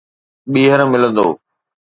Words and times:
ٻيهر 0.51 0.79
ملندو 0.91 1.27